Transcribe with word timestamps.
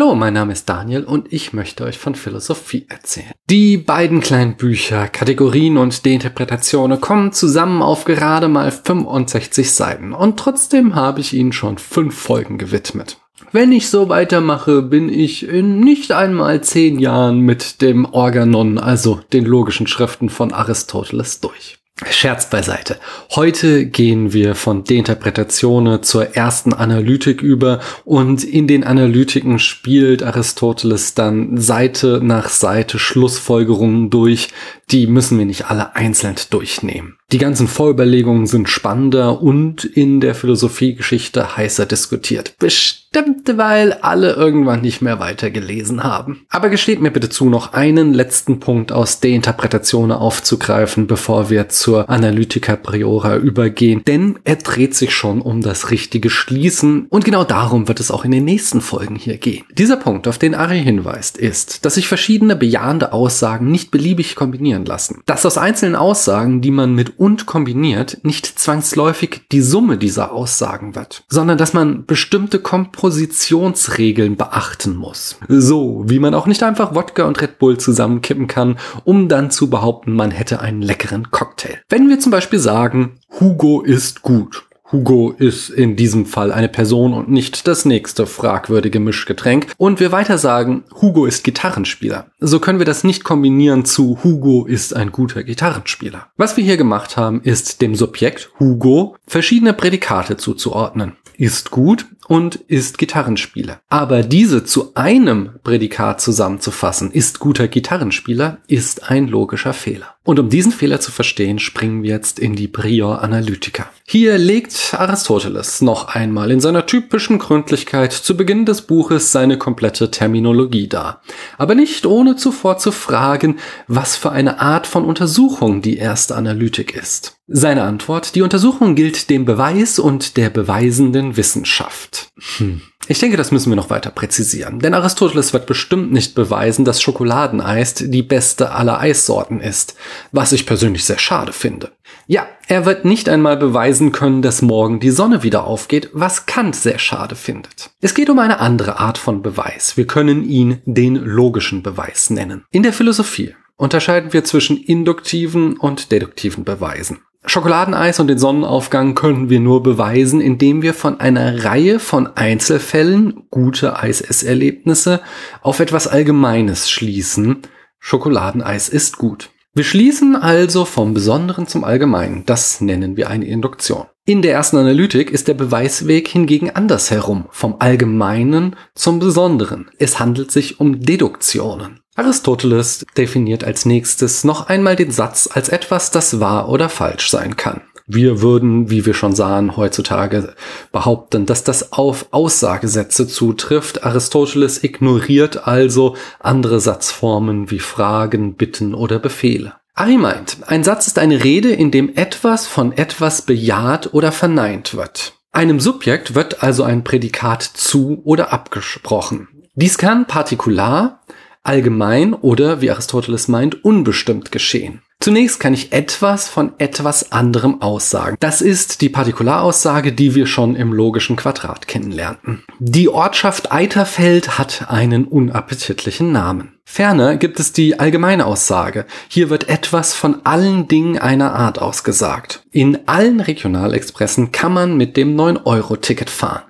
Hallo, 0.00 0.14
mein 0.14 0.34
Name 0.34 0.52
ist 0.52 0.68
Daniel 0.68 1.02
und 1.02 1.32
ich 1.32 1.52
möchte 1.52 1.82
euch 1.82 1.98
von 1.98 2.14
Philosophie 2.14 2.86
erzählen. 2.88 3.32
Die 3.50 3.76
beiden 3.76 4.20
kleinen 4.20 4.54
Bücher, 4.54 5.08
Kategorien 5.08 5.76
und 5.76 6.06
Deinterpretationen 6.06 7.00
kommen 7.00 7.32
zusammen 7.32 7.82
auf 7.82 8.04
gerade 8.04 8.46
mal 8.46 8.70
65 8.70 9.72
Seiten 9.72 10.12
und 10.12 10.38
trotzdem 10.38 10.94
habe 10.94 11.18
ich 11.18 11.34
ihnen 11.34 11.50
schon 11.50 11.78
fünf 11.78 12.16
Folgen 12.16 12.58
gewidmet. 12.58 13.18
Wenn 13.50 13.72
ich 13.72 13.90
so 13.90 14.08
weitermache, 14.08 14.82
bin 14.82 15.08
ich 15.08 15.48
in 15.48 15.80
nicht 15.80 16.12
einmal 16.12 16.60
zehn 16.60 17.00
Jahren 17.00 17.40
mit 17.40 17.82
dem 17.82 18.04
Organon, 18.04 18.78
also 18.78 19.18
den 19.32 19.46
logischen 19.46 19.88
Schriften 19.88 20.28
von 20.28 20.52
Aristoteles 20.52 21.40
durch. 21.40 21.78
Scherz 22.06 22.48
beiseite. 22.48 22.96
Heute 23.34 23.86
gehen 23.86 24.32
wir 24.32 24.54
von 24.54 24.84
Deinterpretationen 24.84 26.02
zur 26.02 26.36
ersten 26.36 26.72
Analytik 26.72 27.42
über 27.42 27.80
und 28.04 28.44
in 28.44 28.68
den 28.68 28.84
Analytiken 28.84 29.58
spielt 29.58 30.22
Aristoteles 30.22 31.14
dann 31.14 31.58
Seite 31.58 32.20
nach 32.22 32.50
Seite 32.50 33.00
Schlussfolgerungen 33.00 34.10
durch, 34.10 34.48
die 34.90 35.06
müssen 35.06 35.38
wir 35.38 35.46
nicht 35.46 35.70
alle 35.70 35.96
einzeln 35.96 36.36
durchnehmen. 36.50 37.18
Die 37.30 37.38
ganzen 37.38 37.68
Vorüberlegungen 37.68 38.46
sind 38.46 38.70
spannender 38.70 39.42
und 39.42 39.84
in 39.84 40.20
der 40.20 40.34
Philosophiegeschichte 40.34 41.58
heißer 41.58 41.84
diskutiert. 41.84 42.54
Bestimmt, 42.58 43.58
weil 43.58 43.92
alle 43.92 44.32
irgendwann 44.32 44.80
nicht 44.80 45.02
mehr 45.02 45.20
weiter 45.20 45.50
gelesen 45.50 46.04
haben. 46.04 46.46
Aber 46.48 46.70
gesteht 46.70 47.02
mir 47.02 47.10
bitte 47.10 47.28
zu, 47.28 47.50
noch 47.50 47.74
einen 47.74 48.14
letzten 48.14 48.60
Punkt 48.60 48.92
aus 48.92 49.20
der 49.20 49.32
Interpretation 49.32 50.10
aufzugreifen, 50.10 51.06
bevor 51.06 51.50
wir 51.50 51.68
zur 51.68 52.08
Analytica 52.08 52.76
Priora 52.76 53.36
übergehen, 53.36 54.02
denn 54.06 54.38
er 54.44 54.56
dreht 54.56 54.94
sich 54.94 55.14
schon 55.14 55.42
um 55.42 55.60
das 55.60 55.90
richtige 55.90 56.30
Schließen 56.30 57.08
und 57.10 57.26
genau 57.26 57.44
darum 57.44 57.88
wird 57.88 58.00
es 58.00 58.10
auch 58.10 58.24
in 58.24 58.30
den 58.30 58.46
nächsten 58.46 58.80
Folgen 58.80 59.16
hier 59.16 59.36
gehen. 59.36 59.64
Dieser 59.76 59.96
Punkt, 59.96 60.28
auf 60.28 60.38
den 60.38 60.54
Ari 60.54 60.82
hinweist, 60.82 61.36
ist, 61.36 61.84
dass 61.84 61.96
sich 61.96 62.08
verschiedene 62.08 62.56
bejahende 62.56 63.12
Aussagen 63.12 63.70
nicht 63.70 63.90
beliebig 63.90 64.34
kombinieren 64.34 64.77
lassen. 64.84 65.22
Dass 65.26 65.46
aus 65.46 65.58
einzelnen 65.58 65.96
Aussagen, 65.96 66.60
die 66.60 66.70
man 66.70 66.94
mit 66.94 67.18
und 67.18 67.46
kombiniert 67.46 68.18
nicht 68.22 68.46
zwangsläufig 68.46 69.42
die 69.52 69.60
Summe 69.60 69.98
dieser 69.98 70.32
Aussagen 70.32 70.94
wird, 70.94 71.24
sondern 71.28 71.58
dass 71.58 71.72
man 71.72 72.06
bestimmte 72.06 72.58
Kompositionsregeln 72.58 74.36
beachten 74.36 74.96
muss. 74.96 75.36
So, 75.48 76.04
wie 76.06 76.18
man 76.18 76.34
auch 76.34 76.46
nicht 76.46 76.62
einfach 76.62 76.94
Wodka 76.94 77.24
und 77.24 77.40
Red 77.40 77.58
Bull 77.58 77.78
zusammenkippen 77.78 78.46
kann, 78.46 78.78
um 79.04 79.28
dann 79.28 79.50
zu 79.50 79.70
behaupten, 79.70 80.12
man 80.12 80.30
hätte 80.30 80.60
einen 80.60 80.82
leckeren 80.82 81.30
Cocktail. 81.30 81.78
Wenn 81.88 82.08
wir 82.08 82.20
zum 82.20 82.32
Beispiel 82.32 82.58
sagen, 82.58 83.18
Hugo 83.40 83.82
ist 83.82 84.22
gut 84.22 84.67
Hugo 84.90 85.34
ist 85.36 85.68
in 85.68 85.96
diesem 85.96 86.24
Fall 86.24 86.50
eine 86.50 86.68
Person 86.68 87.12
und 87.12 87.28
nicht 87.30 87.68
das 87.68 87.84
nächste 87.84 88.26
fragwürdige 88.26 89.00
Mischgetränk. 89.00 89.66
Und 89.76 90.00
wir 90.00 90.12
weiter 90.12 90.38
sagen, 90.38 90.84
Hugo 91.00 91.26
ist 91.26 91.44
Gitarrenspieler. 91.44 92.26
So 92.40 92.58
können 92.58 92.78
wir 92.78 92.86
das 92.86 93.04
nicht 93.04 93.22
kombinieren 93.22 93.84
zu 93.84 94.18
Hugo 94.24 94.64
ist 94.64 94.96
ein 94.96 95.12
guter 95.12 95.42
Gitarrenspieler. 95.42 96.28
Was 96.38 96.56
wir 96.56 96.64
hier 96.64 96.78
gemacht 96.78 97.18
haben, 97.18 97.42
ist 97.42 97.82
dem 97.82 97.94
Subjekt 97.94 98.50
Hugo 98.58 99.16
verschiedene 99.26 99.74
Prädikate 99.74 100.38
zuzuordnen. 100.38 101.16
Ist 101.40 101.70
gut 101.70 102.04
und 102.26 102.56
ist 102.56 102.98
Gitarrenspieler. 102.98 103.80
Aber 103.88 104.24
diese 104.24 104.64
zu 104.64 104.96
einem 104.96 105.50
Prädikat 105.62 106.20
zusammenzufassen, 106.20 107.12
ist 107.12 107.38
guter 107.38 107.68
Gitarrenspieler, 107.68 108.58
ist 108.66 109.08
ein 109.08 109.28
logischer 109.28 109.72
Fehler. 109.72 110.16
Und 110.24 110.40
um 110.40 110.48
diesen 110.50 110.72
Fehler 110.72 110.98
zu 110.98 111.12
verstehen, 111.12 111.60
springen 111.60 112.02
wir 112.02 112.10
jetzt 112.10 112.40
in 112.40 112.56
die 112.56 112.66
Prior 112.66 113.22
Analytica. 113.22 113.88
Hier 114.04 114.36
legt 114.36 114.92
Aristoteles 114.98 115.80
noch 115.80 116.08
einmal 116.08 116.50
in 116.50 116.58
seiner 116.58 116.86
typischen 116.86 117.38
Gründlichkeit 117.38 118.12
zu 118.12 118.36
Beginn 118.36 118.66
des 118.66 118.82
Buches 118.82 119.30
seine 119.30 119.58
komplette 119.58 120.10
Terminologie 120.10 120.88
dar. 120.88 121.22
Aber 121.56 121.76
nicht 121.76 122.04
ohne 122.04 122.34
zuvor 122.34 122.78
zu 122.78 122.90
fragen, 122.90 123.60
was 123.86 124.16
für 124.16 124.32
eine 124.32 124.58
Art 124.58 124.88
von 124.88 125.04
Untersuchung 125.04 125.82
die 125.82 125.98
erste 125.98 126.34
Analytik 126.34 126.96
ist. 126.96 127.37
Seine 127.50 127.84
Antwort, 127.84 128.34
die 128.34 128.42
Untersuchung 128.42 128.94
gilt 128.94 129.30
dem 129.30 129.46
Beweis 129.46 129.98
und 129.98 130.36
der 130.36 130.50
beweisenden 130.50 131.38
Wissenschaft. 131.38 132.28
Hm. 132.58 132.82
Ich 133.10 133.20
denke, 133.20 133.38
das 133.38 133.50
müssen 133.50 133.70
wir 133.70 133.76
noch 133.76 133.88
weiter 133.88 134.10
präzisieren. 134.10 134.80
Denn 134.80 134.92
Aristoteles 134.92 135.54
wird 135.54 135.64
bestimmt 135.64 136.12
nicht 136.12 136.34
beweisen, 136.34 136.84
dass 136.84 137.00
Schokoladeneis 137.00 137.94
die 137.94 138.22
beste 138.22 138.72
aller 138.72 139.00
Eissorten 139.00 139.62
ist. 139.62 139.96
Was 140.30 140.52
ich 140.52 140.66
persönlich 140.66 141.06
sehr 141.06 141.18
schade 141.18 141.54
finde. 141.54 141.92
Ja, 142.26 142.46
er 142.66 142.84
wird 142.84 143.06
nicht 143.06 143.30
einmal 143.30 143.56
beweisen 143.56 144.12
können, 144.12 144.42
dass 144.42 144.60
morgen 144.60 145.00
die 145.00 145.10
Sonne 145.10 145.42
wieder 145.42 145.64
aufgeht, 145.64 146.10
was 146.12 146.44
Kant 146.44 146.76
sehr 146.76 146.98
schade 146.98 147.34
findet. 147.34 147.88
Es 148.02 148.12
geht 148.12 148.28
um 148.28 148.38
eine 148.38 148.60
andere 148.60 149.00
Art 149.00 149.16
von 149.16 149.40
Beweis. 149.40 149.96
Wir 149.96 150.06
können 150.06 150.44
ihn 150.44 150.82
den 150.84 151.14
logischen 151.14 151.82
Beweis 151.82 152.28
nennen. 152.28 152.66
In 152.70 152.82
der 152.82 152.92
Philosophie 152.92 153.54
unterscheiden 153.78 154.34
wir 154.34 154.44
zwischen 154.44 154.76
induktiven 154.76 155.78
und 155.78 156.12
deduktiven 156.12 156.64
Beweisen. 156.64 157.20
Schokoladeneis 157.48 158.20
und 158.20 158.28
den 158.28 158.38
Sonnenaufgang 158.38 159.14
können 159.14 159.48
wir 159.48 159.58
nur 159.58 159.82
beweisen, 159.82 160.40
indem 160.40 160.82
wir 160.82 160.92
von 160.92 161.18
einer 161.18 161.64
Reihe 161.64 161.98
von 161.98 162.26
Einzelfällen, 162.36 163.44
gute 163.50 163.98
Eisesserlebnisse, 163.98 165.20
auf 165.62 165.80
etwas 165.80 166.06
Allgemeines 166.06 166.90
schließen. 166.90 167.62
Schokoladeneis 167.98 168.88
ist 168.88 169.16
gut. 169.16 169.50
Wir 169.74 169.84
schließen 169.84 170.36
also 170.36 170.84
vom 170.84 171.14
Besonderen 171.14 171.66
zum 171.66 171.84
Allgemeinen. 171.84 172.44
Das 172.44 172.80
nennen 172.80 173.16
wir 173.16 173.30
eine 173.30 173.46
Induktion. 173.46 174.06
In 174.24 174.42
der 174.42 174.52
ersten 174.52 174.76
Analytik 174.76 175.30
ist 175.30 175.48
der 175.48 175.54
Beweisweg 175.54 176.28
hingegen 176.28 176.70
andersherum, 176.70 177.46
vom 177.50 177.76
Allgemeinen 177.78 178.76
zum 178.94 179.20
Besonderen. 179.20 179.90
Es 179.98 180.20
handelt 180.20 180.50
sich 180.50 180.80
um 180.80 181.00
Deduktionen. 181.00 182.00
Aristoteles 182.18 183.06
definiert 183.16 183.62
als 183.62 183.86
nächstes 183.86 184.42
noch 184.42 184.66
einmal 184.66 184.96
den 184.96 185.12
Satz 185.12 185.48
als 185.52 185.68
etwas, 185.68 186.10
das 186.10 186.40
wahr 186.40 186.68
oder 186.68 186.88
falsch 186.88 187.30
sein 187.30 187.56
kann. 187.56 187.82
Wir 188.08 188.42
würden, 188.42 188.90
wie 188.90 189.06
wir 189.06 189.14
schon 189.14 189.36
sahen, 189.36 189.76
heutzutage 189.76 190.54
behaupten, 190.90 191.46
dass 191.46 191.62
das 191.62 191.92
auf 191.92 192.26
Aussagesätze 192.32 193.28
zutrifft. 193.28 194.02
Aristoteles 194.02 194.82
ignoriert 194.82 195.68
also 195.68 196.16
andere 196.40 196.80
Satzformen 196.80 197.70
wie 197.70 197.78
Fragen, 197.78 198.54
Bitten 198.54 198.94
oder 198.94 199.20
Befehle. 199.20 199.74
Ari 199.94 200.16
meint, 200.16 200.56
ein 200.66 200.82
Satz 200.82 201.06
ist 201.06 201.18
eine 201.18 201.44
Rede, 201.44 201.70
in 201.70 201.92
dem 201.92 202.16
etwas 202.16 202.66
von 202.66 202.92
etwas 202.92 203.42
bejaht 203.42 204.12
oder 204.12 204.32
verneint 204.32 204.96
wird. 204.96 205.34
Einem 205.52 205.78
Subjekt 205.78 206.34
wird 206.34 206.64
also 206.64 206.82
ein 206.82 207.04
Prädikat 207.04 207.62
zu 207.62 208.22
oder 208.24 208.52
abgesprochen. 208.52 209.48
Dies 209.74 209.98
kann 209.98 210.26
partikular, 210.26 211.20
allgemein 211.68 212.32
oder, 212.32 212.80
wie 212.80 212.90
Aristoteles 212.90 213.46
meint, 213.46 213.84
unbestimmt 213.84 214.50
geschehen. 214.50 215.02
Zunächst 215.20 215.58
kann 215.58 215.74
ich 215.74 215.92
etwas 215.92 216.48
von 216.48 216.72
etwas 216.78 217.32
anderem 217.32 217.82
aussagen. 217.82 218.36
Das 218.40 218.62
ist 218.62 219.00
die 219.00 219.08
Partikularaussage, 219.08 220.12
die 220.12 220.34
wir 220.34 220.46
schon 220.46 220.76
im 220.76 220.92
logischen 220.92 221.36
Quadrat 221.36 221.88
kennenlernten. 221.88 222.62
Die 222.78 223.08
Ortschaft 223.08 223.72
Eiterfeld 223.72 224.58
hat 224.58 224.86
einen 224.88 225.24
unappetitlichen 225.24 226.32
Namen. 226.32 226.78
Ferner 226.84 227.36
gibt 227.36 227.60
es 227.60 227.72
die 227.72 227.98
allgemeine 227.98 228.46
Aussage. 228.46 229.06
Hier 229.28 229.50
wird 229.50 229.68
etwas 229.68 230.14
von 230.14 230.46
allen 230.46 230.88
Dingen 230.88 231.18
einer 231.18 231.52
Art 231.52 231.80
ausgesagt. 231.80 232.62
In 232.70 233.06
allen 233.06 233.40
Regionalexpressen 233.40 234.52
kann 234.52 234.72
man 234.72 234.96
mit 234.96 235.16
dem 235.16 235.36
9-Euro-Ticket 235.36 236.30
fahren. 236.30 236.62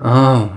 Oh, 0.00 0.48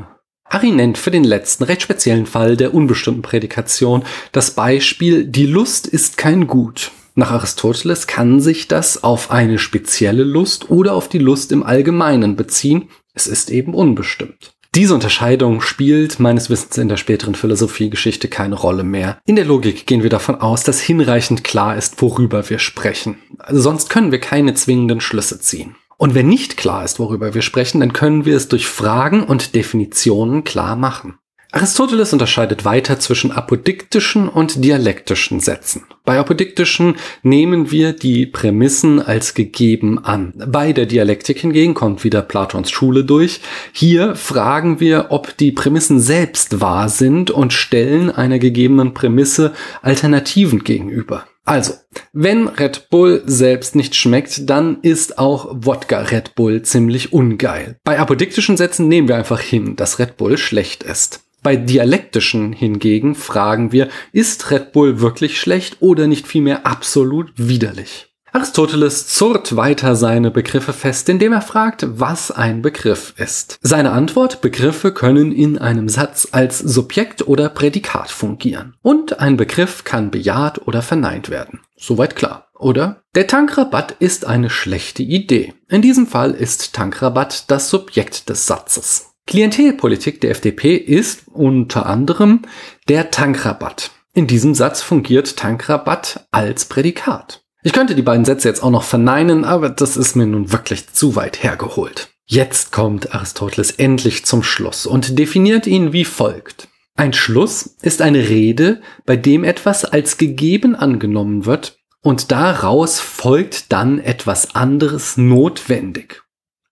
Ari 0.52 0.72
nennt 0.72 0.98
für 0.98 1.12
den 1.12 1.24
letzten 1.24 1.64
recht 1.64 1.82
speziellen 1.82 2.26
Fall 2.26 2.58
der 2.58 2.74
unbestimmten 2.74 3.22
Prädikation 3.22 4.04
das 4.34 4.52
Beispiel 4.52 5.24
Die 5.24 5.46
Lust 5.46 5.88
ist 5.88 6.18
kein 6.18 6.46
Gut. 6.46 6.92
Nach 7.16 7.32
Aristoteles 7.32 8.06
kann 8.06 8.42
sich 8.42 8.68
das 8.68 9.02
auf 9.02 9.32
eine 9.32 9.60
spezielle 9.60 10.26
Lust 10.26 10.70
oder 10.70 10.94
auf 10.94 11.08
die 11.08 11.20
Lust 11.20 11.54
im 11.54 11.64
Allgemeinen 11.64 12.36
beziehen. 12.36 12.90
Es 13.14 13.28
ist 13.28 13.50
eben 13.50 13.74
unbestimmt. 13.74 14.52
Diese 14.76 14.94
Unterscheidung 14.94 15.62
spielt 15.62 16.20
meines 16.20 16.50
Wissens 16.50 16.78
in 16.78 16.90
der 16.90 16.98
späteren 16.98 17.36
Philosophiegeschichte 17.36 18.28
keine 18.28 18.56
Rolle 18.56 18.84
mehr. 18.84 19.20
In 19.26 19.38
der 19.38 19.46
Logik 19.46 19.88
gehen 19.88 20.04
wir 20.04 20.10
davon 20.10 20.36
aus, 20.36 20.64
dass 20.64 20.82
hinreichend 20.82 21.46
klar 21.46 21.78
ist, 21.78 22.02
worüber 22.02 22.50
wir 22.50 22.60
sprechen. 22.60 23.18
Also 23.40 23.62
sonst 23.62 23.90
können 23.90 24.12
wir 24.12 24.20
keine 24.20 24.54
zwingenden 24.54 25.00
Schlüsse 25.00 25.40
ziehen. 25.40 25.76
Und 26.02 26.16
wenn 26.16 26.30
nicht 26.30 26.58
klar 26.58 26.84
ist, 26.84 26.98
worüber 26.98 27.36
wir 27.36 27.44
sprechen, 27.44 27.80
dann 27.80 27.94
können 27.94 28.26
wir 28.26 28.36
es 28.36 28.48
durch 28.48 28.66
Fragen 28.66 29.24
und 29.24 29.54
Definitionen 29.54 30.44
klar 30.44 30.76
machen. 30.76 31.20
Aristoteles 31.52 32.12
unterscheidet 32.12 32.66
weiter 32.66 33.00
zwischen 33.00 33.32
apodiktischen 33.32 34.28
und 34.28 34.66
dialektischen 34.66 35.42
Sätzen. 35.42 35.84
Bei 36.04 36.18
apodiktischen 36.18 36.96
nehmen 37.22 37.70
wir 37.70 37.94
die 37.94 38.26
Prämissen 38.26 39.00
als 39.00 39.36
gegeben 39.36 40.04
an. 40.04 40.34
Bei 40.48 40.74
der 40.74 40.88
Dialektik 40.88 41.38
hingegen 41.38 41.76
kommt 41.76 42.04
wieder 42.04 42.24
Platons 42.24 42.72
Schule 42.72 43.04
durch. 43.04 43.40
Hier 43.72 44.16
fragen 44.16 44.80
wir, 44.80 45.08
ob 45.10 45.38
die 45.38 45.52
Prämissen 45.52 46.00
selbst 46.00 46.62
wahr 46.62 46.90
sind 46.90 47.30
und 47.30 47.54
stellen 47.54 48.10
einer 48.10 48.40
gegebenen 48.40 48.96
Prämisse 48.96 49.54
Alternativen 49.84 50.64
gegenüber. 50.64 51.26
Also, 51.52 51.74
wenn 52.14 52.48
Red 52.48 52.90
Bull 52.90 53.24
selbst 53.26 53.76
nicht 53.76 53.94
schmeckt, 53.94 54.50
dann 54.50 54.80
ist 54.84 55.18
auch 55.18 55.50
Wodka 55.52 56.00
Red 56.00 56.34
Bull 56.34 56.62
ziemlich 56.62 57.12
ungeil. 57.12 57.76
Bei 57.84 58.00
apodiktischen 58.00 58.56
Sätzen 58.56 58.88
nehmen 58.88 59.10
wir 59.10 59.18
einfach 59.18 59.42
hin, 59.42 59.76
dass 59.76 60.00
Red 60.00 60.16
Bull 60.16 60.38
schlecht 60.38 60.82
ist. 60.84 61.26
Bei 61.44 61.58
dialektischen 61.58 62.54
hingegen 62.54 63.16
fragen 63.16 63.74
wir, 63.74 63.90
ist 64.14 64.50
Red 64.50 64.72
Bull 64.72 65.02
wirklich 65.02 65.42
schlecht 65.42 65.82
oder 65.82 66.08
nicht 66.08 66.26
vielmehr 66.26 66.66
absolut 66.66 67.34
widerlich? 67.36 68.11
Aristoteles 68.34 69.08
zurrt 69.08 69.58
weiter 69.58 69.96
seine 69.96 70.32
Begriffe 70.32 70.72
fest, 70.72 71.10
indem 71.10 71.34
er 71.34 71.42
fragt, 71.42 71.86
was 72.00 72.32
ein 72.32 72.62
Begriff 72.62 73.14
ist. 73.18 73.60
Seine 73.62 73.92
Antwort, 73.92 74.40
Begriffe 74.40 74.94
können 74.94 75.34
in 75.34 75.58
einem 75.58 75.90
Satz 75.90 76.30
als 76.32 76.60
Subjekt 76.60 77.28
oder 77.28 77.50
Prädikat 77.50 78.10
fungieren. 78.10 78.76
Und 78.82 79.20
ein 79.20 79.36
Begriff 79.36 79.84
kann 79.84 80.12
bejaht 80.12 80.66
oder 80.66 80.82
verneint 80.82 81.30
werden. 81.30 81.60
Soweit 81.76 82.16
klar, 82.16 82.48
oder? 82.58 83.04
Der 83.16 83.28
Tankrabatt 83.28 83.96
ist 84.00 84.26
eine 84.26 84.50
schlechte 84.50 85.04
Idee. 85.04 85.54
In 85.68 85.82
diesem 85.82 86.08
Fall 86.08 86.32
ist 86.32 86.74
Tankrabatt 86.74 87.52
das 87.52 87.70
Subjekt 87.70 88.30
des 88.30 88.48
Satzes. 88.48 89.08
Klientelpolitik 89.28 90.22
der 90.22 90.32
FDP 90.32 90.76
ist 90.76 91.24
unter 91.28 91.86
anderem 91.86 92.44
der 92.88 93.12
Tankrabatt. 93.12 93.92
In 94.14 94.28
diesem 94.28 94.56
Satz 94.56 94.82
fungiert 94.82 95.38
Tankrabatt 95.38 96.28
als 96.32 96.66
Prädikat. 96.66 97.41
Ich 97.64 97.74
könnte 97.74 97.94
die 97.94 98.02
beiden 98.02 98.26
Sätze 98.26 98.48
jetzt 98.48 98.64
auch 98.64 98.72
noch 98.72 98.84
verneinen, 98.84 99.46
aber 99.46 99.70
das 99.70 99.96
ist 99.96 100.16
mir 100.16 100.26
nun 100.26 100.52
wirklich 100.52 100.92
zu 100.94 101.16
weit 101.16 101.44
hergeholt. 101.44 102.10
Jetzt 102.26 102.72
kommt 102.72 103.14
Aristoteles 103.14 103.72
endlich 103.72 104.26
zum 104.26 104.42
Schluss 104.42 104.86
und 104.86 105.20
definiert 105.20 105.68
ihn 105.68 105.94
wie 105.94 106.06
folgt. 106.06 106.70
Ein 106.96 107.14
Schluss 107.14 107.76
ist 107.82 108.02
eine 108.02 108.30
Rede, 108.30 108.82
bei 109.06 109.16
dem 109.16 109.44
etwas 109.44 109.86
als 109.86 110.18
gegeben 110.18 110.76
angenommen 110.76 111.46
wird 111.46 111.78
und 112.02 112.32
daraus 112.32 113.00
folgt 113.00 113.72
dann 113.72 114.00
etwas 114.00 114.56
anderes 114.56 115.18
notwendig. 115.18 116.24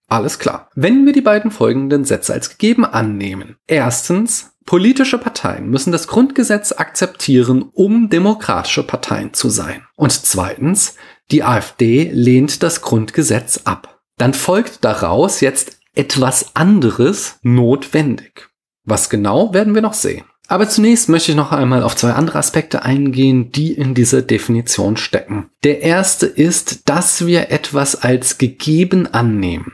Alles 0.08 0.40
klar. 0.40 0.70
Wenn 0.74 1.06
wir 1.06 1.14
die 1.14 1.22
beiden 1.22 1.52
folgenden 1.52 2.04
Sätze 2.04 2.34
als 2.34 2.50
gegeben 2.50 2.84
annehmen. 2.84 3.58
Erstens, 3.68 4.49
Politische 4.66 5.18
Parteien 5.18 5.70
müssen 5.70 5.92
das 5.92 6.08
Grundgesetz 6.08 6.72
akzeptieren, 6.74 7.70
um 7.74 8.10
demokratische 8.10 8.84
Parteien 8.84 9.34
zu 9.34 9.50
sein. 9.50 9.84
Und 9.96 10.12
zweitens, 10.12 10.96
die 11.32 11.44
AfD 11.44 12.10
lehnt 12.14 12.62
das 12.64 12.82
Grundgesetz 12.82 13.62
ab. 13.64 14.00
Dann 14.18 14.34
folgt 14.34 14.84
daraus 14.84 15.42
jetzt 15.42 15.80
etwas 15.96 16.56
anderes 16.56 17.40
notwendig. 17.42 18.50
Was 18.84 19.10
genau, 19.10 19.54
werden 19.54 19.76
wir 19.76 19.82
noch 19.82 19.94
sehen. 19.94 20.26
Aber 20.48 20.68
zunächst 20.68 21.10
möchte 21.10 21.32
ich 21.32 21.38
noch 21.38 21.52
einmal 21.52 21.84
auf 21.84 21.96
zwei 21.96 22.14
andere 22.14 22.40
Aspekte 22.40 22.84
eingehen, 22.84 23.52
die 23.52 23.74
in 23.74 23.94
dieser 23.94 24.24
Definition 24.24 24.98
stecken. 24.98 25.52
Der 25.64 25.82
erste 25.82 26.26
ist, 26.26 26.90
dass 26.90 27.28
wir 27.28 27.52
etwas 27.52 27.96
als 28.02 28.40
gegeben 28.40 29.06
annehmen. 29.06 29.74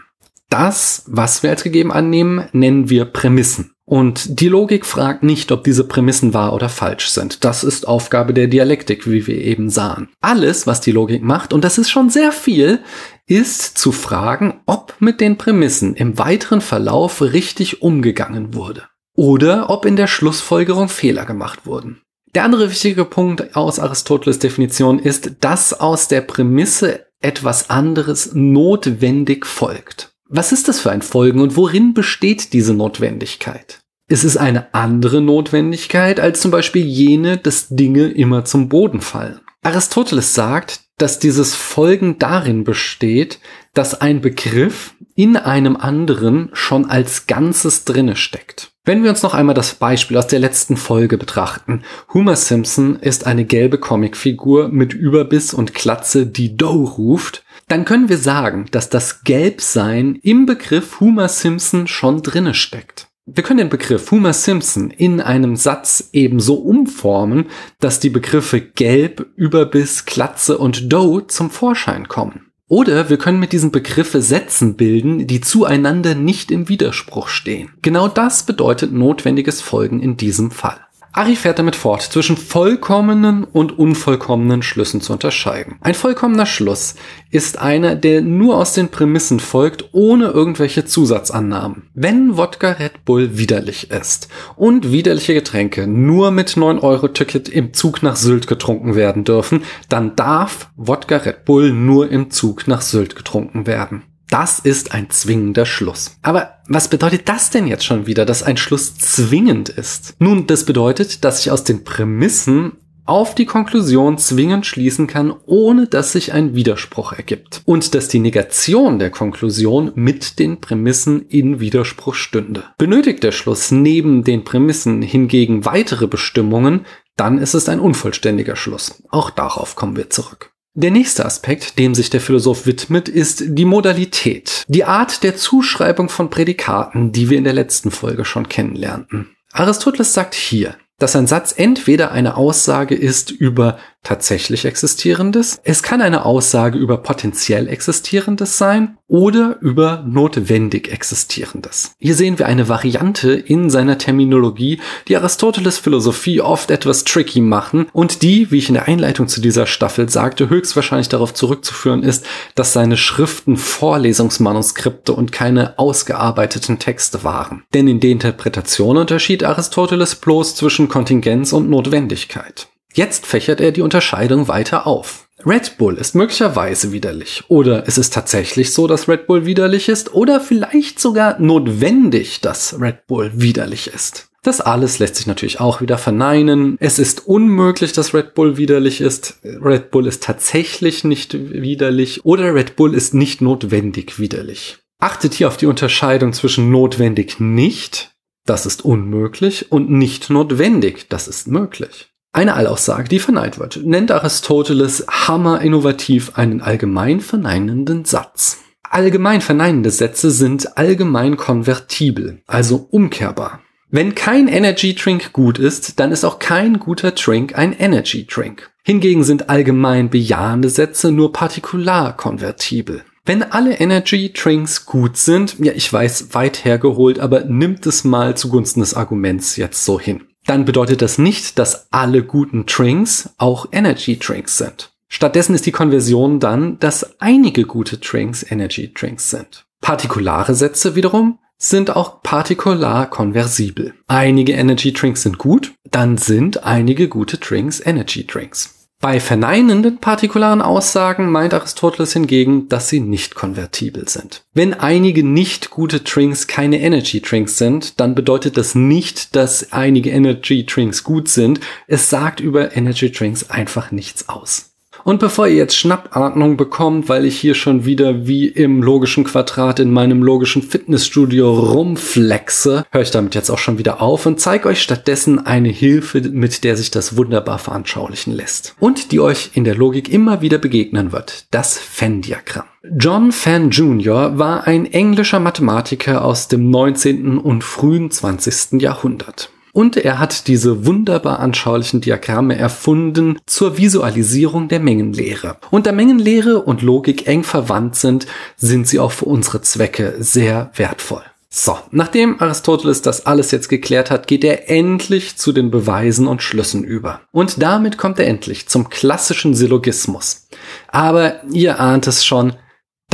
Das, 0.49 1.03
was 1.07 1.43
wir 1.43 1.49
als 1.49 1.63
gegeben 1.63 1.93
annehmen, 1.93 2.49
nennen 2.51 2.89
wir 2.89 3.05
Prämissen. 3.05 3.74
Und 3.85 4.39
die 4.39 4.47
Logik 4.47 4.83
fragt 4.85 5.21
nicht, 5.21 5.51
ob 5.51 5.63
diese 5.63 5.87
Prämissen 5.87 6.33
wahr 6.33 6.53
oder 6.53 6.69
falsch 6.69 7.09
sind. 7.09 7.45
Das 7.45 7.63
ist 7.63 7.87
Aufgabe 7.87 8.33
der 8.33 8.47
Dialektik, 8.47 9.09
wie 9.09 9.27
wir 9.27 9.37
eben 9.37 9.69
sahen. 9.69 10.09
Alles, 10.21 10.65
was 10.65 10.81
die 10.81 10.91
Logik 10.91 11.21
macht, 11.21 11.53
und 11.53 11.63
das 11.63 11.77
ist 11.77 11.91
schon 11.91 12.09
sehr 12.09 12.31
viel, 12.31 12.79
ist 13.27 13.77
zu 13.77 13.91
fragen, 13.91 14.61
ob 14.65 14.95
mit 14.99 15.21
den 15.21 15.37
Prämissen 15.37 15.95
im 15.95 16.17
weiteren 16.17 16.61
Verlauf 16.61 17.21
richtig 17.21 17.83
umgegangen 17.83 18.55
wurde. 18.55 18.87
Oder 19.15 19.69
ob 19.69 19.85
in 19.85 19.95
der 19.95 20.07
Schlussfolgerung 20.07 20.89
Fehler 20.89 21.25
gemacht 21.25 21.65
wurden. 21.65 22.01
Der 22.33 22.43
andere 22.43 22.69
wichtige 22.69 23.05
Punkt 23.05 23.55
aus 23.55 23.79
Aristoteles 23.79 24.39
Definition 24.39 24.99
ist, 24.99 25.35
dass 25.39 25.79
aus 25.79 26.07
der 26.07 26.21
Prämisse 26.21 27.05
etwas 27.21 27.69
anderes 27.69 28.31
notwendig 28.33 29.45
folgt. 29.45 30.14
Was 30.27 30.51
ist 30.51 30.67
das 30.67 30.79
für 30.79 30.91
ein 30.91 31.03
Folgen 31.03 31.39
und 31.39 31.55
worin 31.55 31.93
besteht 31.93 32.53
diese 32.53 32.73
Notwendigkeit? 32.73 33.79
Es 34.07 34.23
ist 34.23 34.37
eine 34.37 34.73
andere 34.73 35.21
Notwendigkeit 35.21 36.19
als 36.19 36.41
zum 36.41 36.49
Beispiel 36.49 36.83
jene, 36.83 37.37
dass 37.37 37.67
Dinge 37.69 38.07
immer 38.07 38.43
zum 38.43 38.67
Boden 38.67 39.01
fallen. 39.01 39.39
Aristoteles 39.61 40.33
sagt, 40.33 40.81
dass 40.97 41.19
dieses 41.19 41.53
Folgen 41.53 42.17
darin 42.17 42.63
besteht, 42.63 43.39
dass 43.73 44.01
ein 44.01 44.21
Begriff 44.21 44.95
in 45.15 45.37
einem 45.37 45.75
anderen 45.75 46.49
schon 46.53 46.89
als 46.89 47.27
Ganzes 47.27 47.83
drinne 47.83 48.15
steckt. 48.15 48.71
Wenn 48.83 49.03
wir 49.03 49.09
uns 49.09 49.21
noch 49.21 49.33
einmal 49.33 49.55
das 49.55 49.75
Beispiel 49.75 50.17
aus 50.17 50.27
der 50.27 50.39
letzten 50.39 50.77
Folge 50.77 51.17
betrachten. 51.17 51.83
Homer 52.13 52.35
Simpson 52.35 52.95
ist 52.95 53.27
eine 53.27 53.45
gelbe 53.45 53.79
Comicfigur 53.79 54.69
mit 54.69 54.93
Überbiss 54.93 55.53
und 55.53 55.73
Klatze, 55.73 56.25
die 56.25 56.55
Doe 56.55 56.87
ruft 56.87 57.44
dann 57.67 57.85
können 57.85 58.09
wir 58.09 58.17
sagen, 58.17 58.65
dass 58.71 58.89
das 58.89 59.23
Gelbsein 59.23 60.19
im 60.21 60.45
Begriff 60.45 60.99
Homer 60.99 61.29
Simpson 61.29 61.87
schon 61.87 62.21
drinne 62.21 62.53
steckt. 62.53 63.07
Wir 63.27 63.43
können 63.43 63.57
den 63.57 63.69
Begriff 63.69 64.11
Homer 64.11 64.33
Simpson 64.33 64.91
in 64.91 65.19
einem 65.19 65.55
Satz 65.55 66.09
ebenso 66.13 66.55
umformen, 66.55 67.47
dass 67.79 67.99
die 67.99 68.11
Begriffe 68.11 68.61
Gelb, 68.61 69.25
Überbiss, 69.35 70.05
Klatze 70.05 70.59
und 70.59 70.93
Doe 70.93 71.25
zum 71.25 71.49
Vorschein 71.49 72.07
kommen. 72.07 72.51
Oder 72.67 73.09
wir 73.09 73.17
können 73.17 73.39
mit 73.39 73.51
diesen 73.51 73.71
Begriffe 73.71 74.21
Sätzen 74.21 74.75
bilden, 74.75 75.25
die 75.25 75.41
zueinander 75.41 76.13
nicht 76.13 76.51
im 76.51 76.69
Widerspruch 76.69 77.27
stehen. 77.27 77.71
Genau 77.81 78.07
das 78.07 78.43
bedeutet 78.43 78.91
notwendiges 78.91 79.61
Folgen 79.61 80.01
in 80.01 80.17
diesem 80.17 80.51
Fall. 80.51 80.79
Ari 81.15 81.37
fährt 81.37 81.59
damit 81.59 81.77
fort, 81.77 82.01
zwischen 82.01 82.35
vollkommenen 82.35 83.45
und 83.45 83.79
unvollkommenen 83.79 84.61
Schlüssen 84.61 84.99
zu 84.99 85.13
unterscheiden. 85.13 85.77
Ein 85.79 85.93
vollkommener 85.93 86.45
Schluss 86.45 86.95
ist 87.31 87.57
einer, 87.57 87.95
der 87.95 88.19
nur 88.19 88.57
aus 88.57 88.73
den 88.73 88.89
Prämissen 88.89 89.39
folgt, 89.39 89.93
ohne 89.93 90.25
irgendwelche 90.25 90.83
Zusatzannahmen. 90.83 91.83
Wenn 91.93 92.35
Wodka 92.35 92.71
Red 92.71 93.05
Bull 93.05 93.37
widerlich 93.37 93.91
ist 93.91 94.27
und 94.57 94.91
widerliche 94.91 95.33
Getränke 95.33 95.87
nur 95.87 96.31
mit 96.31 96.49
9-Euro-Ticket 96.49 97.47
im 97.47 97.73
Zug 97.73 98.03
nach 98.03 98.17
Sylt 98.17 98.47
getrunken 98.47 98.95
werden 98.95 99.23
dürfen, 99.23 99.63
dann 99.87 100.17
darf 100.17 100.69
Wodka 100.75 101.15
Red 101.15 101.45
Bull 101.45 101.71
nur 101.71 102.09
im 102.11 102.29
Zug 102.29 102.67
nach 102.67 102.81
Sylt 102.81 103.15
getrunken 103.15 103.67
werden. 103.67 104.03
Das 104.35 104.59
ist 104.59 104.91
ein 104.91 105.09
zwingender 105.09 105.65
Schluss. 105.65 106.17
Aber 106.21 106.55
was 106.67 106.89
bedeutet 106.89 107.29
das 107.29 107.51
denn 107.51 107.67
jetzt 107.67 107.85
schon 107.85 108.05
wieder, 108.05 108.25
dass 108.25 108.43
ein 108.43 108.57
Schluss 108.57 108.93
zwingend 108.97 109.69
ist? 109.69 110.13
Nun, 110.19 110.45
das 110.45 110.65
bedeutet, 110.65 111.23
dass 111.23 111.39
ich 111.39 111.51
aus 111.51 111.63
den 111.63 111.85
Prämissen 111.85 112.73
auf 113.05 113.33
die 113.33 113.45
Konklusion 113.45 114.17
zwingend 114.17 114.65
schließen 114.65 115.07
kann, 115.07 115.33
ohne 115.45 115.87
dass 115.87 116.11
sich 116.11 116.33
ein 116.33 116.53
Widerspruch 116.53 117.13
ergibt. 117.13 117.61
Und 117.63 117.95
dass 117.95 118.09
die 118.09 118.19
Negation 118.19 118.99
der 118.99 119.09
Konklusion 119.09 119.93
mit 119.95 120.37
den 120.37 120.59
Prämissen 120.59 121.21
in 121.29 121.61
Widerspruch 121.61 122.15
stünde. 122.15 122.65
Benötigt 122.77 123.23
der 123.23 123.31
Schluss 123.31 123.71
neben 123.71 124.25
den 124.25 124.43
Prämissen 124.43 125.01
hingegen 125.01 125.63
weitere 125.63 126.07
Bestimmungen, 126.07 126.85
dann 127.15 127.37
ist 127.37 127.53
es 127.53 127.69
ein 127.69 127.79
unvollständiger 127.79 128.57
Schluss. 128.57 129.01
Auch 129.11 129.29
darauf 129.29 129.77
kommen 129.77 129.95
wir 129.95 130.09
zurück. 130.09 130.51
Der 130.77 130.91
nächste 130.91 131.25
Aspekt, 131.25 131.79
dem 131.79 131.95
sich 131.95 132.09
der 132.09 132.19
Philosoph 132.19 132.65
widmet, 132.65 133.07
ist 133.07 133.43
die 133.47 133.63
Modalität, 133.63 134.65
die 134.67 134.83
Art 134.83 135.23
der 135.23 135.37
Zuschreibung 135.37 136.09
von 136.09 136.29
Prädikaten, 136.29 137.13
die 137.13 137.29
wir 137.29 137.37
in 137.37 137.45
der 137.45 137.53
letzten 137.53 137.91
Folge 137.91 138.25
schon 138.25 138.49
kennenlernten. 138.49 139.29
Aristoteles 139.53 140.13
sagt 140.13 140.35
hier, 140.35 140.75
dass 140.99 141.15
ein 141.15 141.27
Satz 141.27 141.53
entweder 141.55 142.11
eine 142.11 142.35
Aussage 142.35 142.93
ist 142.93 143.31
über 143.31 143.79
tatsächlich 144.05 144.63
Existierendes, 144.63 145.59
es 145.63 145.83
kann 145.83 146.01
eine 146.01 146.25
Aussage 146.25 146.77
über 146.77 146.97
potenziell 146.97 147.67
Existierendes 147.67 148.57
sein 148.57 148.97
oder 149.07 149.57
über 149.61 150.03
notwendig 150.07 150.91
Existierendes. 150.91 151.95
Hier 151.99 152.15
sehen 152.15 152.39
wir 152.39 152.47
eine 152.47 152.69
Variante 152.69 153.33
in 153.33 153.69
seiner 153.69 153.97
Terminologie, 153.97 154.79
die 155.07 155.17
Aristoteles 155.17 155.77
Philosophie 155.77 156.41
oft 156.41 156.71
etwas 156.71 157.03
tricky 157.03 157.41
machen 157.41 157.87
und 157.93 158.21
die, 158.23 158.49
wie 158.51 158.57
ich 158.57 158.69
in 158.69 158.75
der 158.75 158.87
Einleitung 158.87 159.27
zu 159.27 159.41
dieser 159.41 159.67
Staffel 159.67 160.09
sagte, 160.09 160.49
höchstwahrscheinlich 160.49 161.09
darauf 161.09 161.33
zurückzuführen 161.33 162.03
ist, 162.03 162.25
dass 162.55 162.73
seine 162.73 162.97
Schriften 162.97 163.57
Vorlesungsmanuskripte 163.57 165.13
und 165.13 165.31
keine 165.31 165.77
ausgearbeiteten 165.77 166.79
Texte 166.79 167.23
waren. 167.23 167.63
Denn 167.73 167.87
in 167.87 167.99
der 167.99 168.11
Interpretation 168.11 168.97
unterschied 168.97 169.43
Aristoteles 169.43 170.15
bloß 170.15 170.55
zwischen 170.55 170.89
Kontingenz 170.89 171.53
und 171.53 171.69
Notwendigkeit. 171.69 172.67
Jetzt 172.95 173.25
fächert 173.25 173.59
er 173.59 173.73
die 173.73 173.81
Unterscheidung 173.81 174.47
weiter 174.47 174.87
auf. 174.87 175.27
Red 175.45 175.77
Bull 175.77 175.97
ist 175.97 176.15
möglicherweise 176.15 176.93
widerlich. 176.93 177.43
Oder 177.49 177.83
es 177.87 177.97
ist 177.97 178.13
tatsächlich 178.13 178.71
so, 178.71 178.87
dass 178.87 179.09
Red 179.09 179.27
Bull 179.27 179.45
widerlich 179.45 179.89
ist. 179.89 180.13
Oder 180.13 180.39
vielleicht 180.39 181.01
sogar 181.01 181.37
notwendig, 181.37 182.39
dass 182.39 182.79
Red 182.79 183.05
Bull 183.05 183.31
widerlich 183.35 183.87
ist. 183.93 184.29
Das 184.43 184.61
alles 184.61 184.99
lässt 184.99 185.17
sich 185.17 185.27
natürlich 185.27 185.59
auch 185.59 185.81
wieder 185.81 185.97
verneinen. 185.97 186.77
Es 186.79 186.97
ist 186.97 187.27
unmöglich, 187.27 187.91
dass 187.91 188.13
Red 188.13 188.33
Bull 188.33 188.55
widerlich 188.55 189.01
ist. 189.01 189.39
Red 189.43 189.91
Bull 189.91 190.07
ist 190.07 190.23
tatsächlich 190.23 191.03
nicht 191.03 191.33
widerlich. 191.33 192.23
Oder 192.23 192.55
Red 192.55 192.77
Bull 192.77 192.95
ist 192.95 193.13
nicht 193.13 193.41
notwendig 193.41 194.19
widerlich. 194.19 194.77
Achtet 194.99 195.33
hier 195.33 195.49
auf 195.49 195.57
die 195.57 195.65
Unterscheidung 195.65 196.31
zwischen 196.31 196.71
notwendig 196.71 197.41
nicht, 197.41 198.15
das 198.45 198.65
ist 198.65 198.85
unmöglich, 198.85 199.69
und 199.69 199.89
nicht 199.89 200.29
notwendig, 200.29 201.07
das 201.09 201.27
ist 201.27 201.47
möglich. 201.47 202.14
Eine 202.35 202.55
Allaussage, 202.55 203.07
die 203.07 203.19
verneint 203.19 203.59
wird, 203.59 203.79
nennt 203.85 204.11
Aristoteles 204.11 205.05
hammer 205.07 205.61
innovativ 205.61 206.33
einen 206.35 206.59
allgemein 206.59 207.21
verneinenden 207.21 208.03
Satz. 208.03 208.57
Allgemein 208.83 209.39
verneinende 209.39 209.89
Sätze 209.89 210.31
sind 210.31 210.77
allgemein 210.77 211.37
konvertibel, 211.37 212.41
also 212.45 212.89
umkehrbar. 212.91 213.61
Wenn 213.89 214.15
kein 214.15 214.49
Energy 214.49 214.95
Drink 214.95 215.31
gut 215.31 215.59
ist, 215.59 215.97
dann 216.01 216.11
ist 216.11 216.25
auch 216.25 216.37
kein 216.39 216.77
guter 216.79 217.11
Drink 217.11 217.57
ein 217.57 217.71
Energy 217.71 218.27
Drink. 218.27 218.69
Hingegen 218.83 219.23
sind 219.23 219.49
allgemein 219.49 220.09
bejahende 220.09 220.67
Sätze 220.67 221.13
nur 221.13 221.31
partikular 221.31 222.17
konvertibel. 222.17 223.05
Wenn 223.23 223.43
alle 223.43 223.79
Energy 223.79 224.33
Drinks 224.33 224.85
gut 224.85 225.15
sind, 225.15 225.55
ja, 225.59 225.71
ich 225.73 225.91
weiß, 225.91 226.33
weit 226.33 226.65
hergeholt, 226.65 227.17
aber 227.17 227.45
nimmt 227.45 227.85
es 227.85 228.03
mal 228.03 228.35
zugunsten 228.35 228.81
des 228.81 228.93
Arguments 228.93 229.55
jetzt 229.55 229.85
so 229.85 230.01
hin 230.01 230.25
dann 230.45 230.65
bedeutet 230.65 231.01
das 231.01 231.17
nicht, 231.17 231.59
dass 231.59 231.91
alle 231.91 232.23
guten 232.23 232.65
Drinks 232.65 233.29
auch 233.37 233.67
Energy 233.71 234.17
Drinks 234.17 234.57
sind. 234.57 234.91
Stattdessen 235.07 235.55
ist 235.55 235.65
die 235.65 235.71
Konversion 235.71 236.39
dann, 236.39 236.79
dass 236.79 237.19
einige 237.19 237.65
gute 237.65 237.97
Drinks 237.97 238.49
Energy 238.49 238.93
Drinks 238.93 239.29
sind. 239.29 239.65
Partikulare 239.81 240.55
Sätze 240.55 240.95
wiederum 240.95 241.39
sind 241.57 241.95
auch 241.95 242.21
partikular 242.21 243.09
konversibel. 243.09 243.93
Einige 244.07 244.53
Energy 244.53 244.91
Drinks 244.93 245.23
sind 245.23 245.37
gut, 245.37 245.73
dann 245.89 246.17
sind 246.17 246.63
einige 246.63 247.07
gute 247.07 247.37
Drinks 247.37 247.79
Energy 247.85 248.27
Drinks. 248.27 248.74
Bei 249.05 249.19
verneinenden 249.19 249.99
partikularen 249.99 250.63
Aussagen 250.63 251.29
meint 251.31 251.53
Aristoteles 251.53 252.13
hingegen, 252.13 252.69
dass 252.69 252.89
sie 252.89 252.99
nicht 252.99 253.35
konvertibel 253.35 254.09
sind. 254.09 254.43
Wenn 254.55 254.73
einige 254.73 255.23
nicht 255.23 255.69
gute 255.69 255.99
Drinks 255.99 256.47
keine 256.47 256.81
Energy 256.81 257.21
Drinks 257.21 257.59
sind, 257.59 257.99
dann 257.99 258.15
bedeutet 258.15 258.57
das 258.57 258.73
nicht, 258.73 259.35
dass 259.35 259.71
einige 259.71 260.09
Energy 260.09 260.65
Drinks 260.65 261.03
gut 261.03 261.27
sind. 261.27 261.59
Es 261.85 262.09
sagt 262.09 262.39
über 262.39 262.75
Energy 262.75 263.11
Drinks 263.11 263.47
einfach 263.47 263.91
nichts 263.91 264.27
aus. 264.27 264.74
Und 265.05 265.19
bevor 265.19 265.45
ihr 265.47 265.53
jetzt 265.53 265.77
Schnappatmung 265.77 266.57
bekommt, 266.57 267.09
weil 267.09 267.25
ich 267.25 267.39
hier 267.39 267.53
schon 267.53 267.85
wieder 267.85 268.25
wie 268.25 268.47
im 268.47 268.81
logischen 268.81 269.23
Quadrat 269.23 269.79
in 269.79 269.91
meinem 269.91 270.23
logischen 270.23 270.63
Fitnessstudio 270.63 271.53
rumflexe, 271.53 272.87
höre 272.89 273.01
ich 273.03 273.11
damit 273.11 273.35
jetzt 273.35 273.51
auch 273.51 273.59
schon 273.59 273.77
wieder 273.77 274.01
auf 274.01 274.25
und 274.25 274.39
zeige 274.39 274.67
euch 274.67 274.81
stattdessen 274.81 275.45
eine 275.45 275.69
Hilfe, 275.69 276.21
mit 276.21 276.63
der 276.63 276.75
sich 276.75 276.89
das 276.89 277.17
wunderbar 277.17 277.59
veranschaulichen 277.59 278.33
lässt. 278.33 278.75
Und 278.79 279.11
die 279.11 279.19
euch 279.19 279.51
in 279.53 279.63
der 279.63 279.75
Logik 279.75 280.09
immer 280.11 280.41
wieder 280.41 280.57
begegnen 280.57 281.11
wird. 281.11 281.45
Das 281.51 281.79
Venn-Diagramm. 281.99 282.65
John 282.97 283.31
Fenn 283.31 283.69
Jr. 283.69 284.39
war 284.39 284.65
ein 284.65 284.91
englischer 284.91 285.39
Mathematiker 285.39 286.25
aus 286.25 286.47
dem 286.47 286.71
19. 286.71 287.37
und 287.37 287.63
frühen 287.63 288.09
20. 288.09 288.81
Jahrhundert. 288.81 289.51
Und 289.75 289.97
er 289.97 290.19
hat 290.19 290.47
diese 290.47 290.85
wunderbar 290.85 291.41
anschaulichen 291.41 291.99
Diagramme 291.99 292.57
erfunden 292.57 293.39
zur 293.45 293.77
Visualisierung 293.77 294.69
der 294.69 294.79
Mengenlehre. 294.79 295.57
Und 295.69 295.85
da 295.85 295.91
Mengenlehre 295.91 296.61
und 296.61 296.81
Logik 296.81 297.27
eng 297.27 297.43
verwandt 297.43 297.97
sind, 297.97 298.25
sind 298.55 298.87
sie 298.87 298.99
auch 298.99 299.11
für 299.11 299.25
unsere 299.25 299.59
Zwecke 299.59 300.15
sehr 300.19 300.71
wertvoll. 300.75 301.23
So, 301.49 301.77
nachdem 301.91 302.39
Aristoteles 302.39 303.01
das 303.01 303.25
alles 303.25 303.51
jetzt 303.51 303.67
geklärt 303.67 304.11
hat, 304.11 304.27
geht 304.27 304.45
er 304.45 304.69
endlich 304.69 305.35
zu 305.35 305.51
den 305.51 305.71
Beweisen 305.71 306.27
und 306.27 306.41
Schlüssen 306.41 306.85
über. 306.85 307.19
Und 307.33 307.61
damit 307.61 307.97
kommt 307.97 308.17
er 308.17 308.27
endlich 308.27 308.69
zum 308.69 308.89
klassischen 308.89 309.55
Syllogismus. 309.55 310.47
Aber 310.87 311.43
ihr 311.51 311.81
ahnt 311.81 312.07
es 312.07 312.23
schon, 312.23 312.53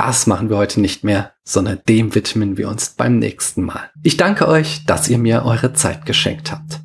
das 0.08 0.26
machen 0.26 0.50
wir 0.50 0.58
heute 0.58 0.82
nicht 0.82 1.04
mehr, 1.04 1.32
sondern 1.44 1.80
dem 1.88 2.16
widmen 2.16 2.58
wir 2.58 2.70
uns 2.70 2.90
beim 2.90 3.20
nächsten 3.20 3.64
Mal. 3.64 3.92
Ich 4.02 4.18
danke 4.18 4.48
euch, 4.48 4.84
dass 4.88 5.08
ihr 5.08 5.20
mir 5.20 5.46
eure 5.46 5.74
Zeit 5.74 6.08
geschenkt 6.08 6.52
habt. 6.52 6.80